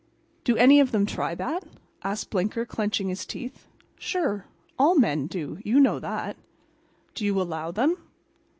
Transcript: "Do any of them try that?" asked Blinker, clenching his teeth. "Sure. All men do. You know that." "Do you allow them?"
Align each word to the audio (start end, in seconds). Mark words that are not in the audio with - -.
"Do 0.43 0.57
any 0.57 0.79
of 0.79 0.91
them 0.91 1.05
try 1.05 1.35
that?" 1.35 1.63
asked 2.03 2.31
Blinker, 2.31 2.65
clenching 2.65 3.09
his 3.09 3.23
teeth. 3.23 3.67
"Sure. 3.99 4.47
All 4.79 4.95
men 4.95 5.27
do. 5.27 5.59
You 5.63 5.79
know 5.79 5.99
that." 5.99 6.37
"Do 7.13 7.23
you 7.23 7.39
allow 7.39 7.69
them?" 7.69 7.97